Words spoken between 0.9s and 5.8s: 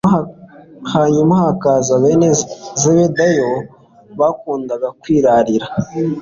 hanyuma hakaza bene Zebedayo bakundaga kwirarira